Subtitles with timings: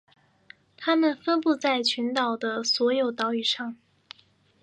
[0.77, 3.75] 它们分布在群岛的所有岛屿上。